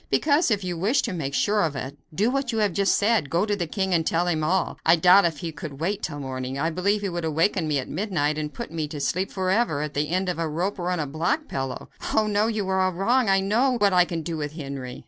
"Because, 0.09 0.49
if 0.49 0.63
you 0.63 0.79
wish 0.79 1.03
to 1.03 1.13
make 1.13 1.35
sure 1.35 1.61
of 1.61 1.75
it, 1.75 1.95
do 2.11 2.31
what 2.31 2.51
you 2.51 2.57
have 2.57 2.73
just 2.73 2.95
said 2.95 3.29
go 3.29 3.45
to 3.45 3.55
the 3.55 3.67
king 3.67 3.93
and 3.93 4.03
tell 4.03 4.25
him 4.27 4.43
all. 4.43 4.79
I 4.83 4.95
doubt 4.95 5.25
if 5.25 5.37
he 5.37 5.51
could 5.51 5.79
wait 5.79 6.01
till 6.01 6.19
morning. 6.19 6.57
I 6.57 6.71
believe 6.71 7.01
he 7.01 7.09
would 7.09 7.23
awaken 7.23 7.67
me 7.67 7.77
at 7.77 7.87
midnight 7.87 8.37
to 8.37 8.49
put 8.49 8.71
me 8.71 8.87
to 8.87 8.99
sleep 8.99 9.29
forever 9.31 9.83
at 9.83 9.93
the 9.93 10.09
end 10.09 10.27
of 10.27 10.39
a 10.39 10.49
rope 10.49 10.79
or 10.79 10.89
on 10.89 10.99
a 10.99 11.05
block 11.05 11.47
pillow." 11.47 11.87
"Oh! 12.15 12.25
no! 12.25 12.47
you 12.47 12.67
are 12.69 12.79
all 12.81 12.93
wrong; 12.93 13.29
I 13.29 13.41
know 13.41 13.75
what 13.77 13.93
I 13.93 14.05
can 14.05 14.23
do 14.23 14.37
with 14.37 14.53
Henry." 14.53 14.99